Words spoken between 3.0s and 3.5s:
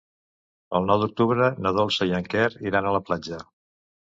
platja.